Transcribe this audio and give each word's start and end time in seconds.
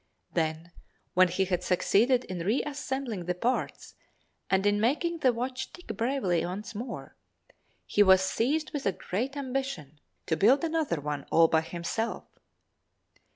Then, 0.33 0.71
when 1.13 1.27
he 1.27 1.45
had 1.45 1.63
succeeded 1.63 2.23
in 2.23 2.39
reassembling 2.39 3.25
the 3.25 3.35
parts 3.35 3.93
and 4.49 4.65
in 4.65 4.81
making 4.81 5.19
the 5.19 5.31
watch 5.31 5.71
tick 5.71 5.95
bravely 5.95 6.43
once 6.43 6.73
more, 6.73 7.15
he 7.85 8.01
was 8.01 8.21
seized 8.25 8.73
with 8.73 8.87
a 8.87 8.93
great 8.93 9.37
ambition 9.37 9.99
to 10.25 10.35
build 10.35 10.63
another 10.63 10.99
one 10.99 11.27
all 11.29 11.47
by 11.47 11.61
himself. 11.61 12.23